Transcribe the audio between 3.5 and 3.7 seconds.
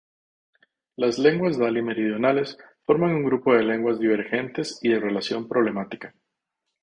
de